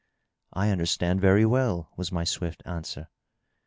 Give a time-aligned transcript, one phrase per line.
[0.55, 3.07] '''^I understand very well/' was my swift answer.